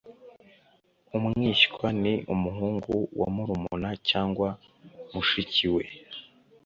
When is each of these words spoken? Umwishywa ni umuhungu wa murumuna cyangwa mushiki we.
Umwishywa 1.17 1.87
ni 2.01 2.13
umuhungu 2.33 2.91
wa 3.19 3.27
murumuna 3.35 3.89
cyangwa 4.09 4.49
mushiki 5.13 5.67
we. 5.75 5.83